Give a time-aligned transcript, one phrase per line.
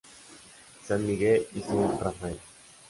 [0.83, 2.39] San Miguel y San Raphael.